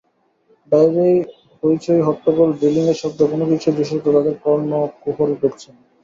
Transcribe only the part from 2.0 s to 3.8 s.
হট্টগোল, ড্রিলিংয়ের শব্দ—কোনো কিছুই